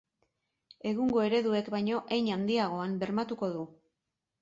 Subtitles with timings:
[0.91, 3.73] Egungo ereduek baino hein handiagoan bermatuko du.